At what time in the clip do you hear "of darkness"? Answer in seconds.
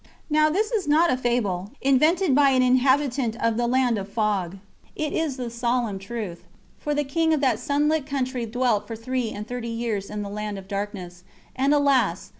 10.57-11.23